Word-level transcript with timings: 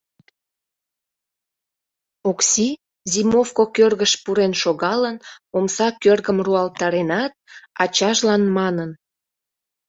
Окси, 2.29 2.67
зимовко 3.11 3.63
кӧргыш 3.75 4.13
пурен 4.23 4.53
шогалын, 4.61 5.15
омса 5.57 5.87
кӧргым 6.03 6.37
руалтаренат, 6.45 7.33
ачажлан 7.83 8.43
манын: 8.57 8.91